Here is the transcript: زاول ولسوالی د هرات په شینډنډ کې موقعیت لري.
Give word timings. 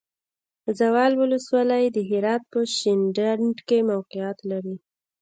زاول 0.77 1.13
ولسوالی 1.21 1.85
د 1.91 1.97
هرات 2.09 2.43
په 2.53 2.59
شینډنډ 2.75 3.55
کې 3.67 3.77
موقعیت 3.91 4.37
لري. 4.51 4.75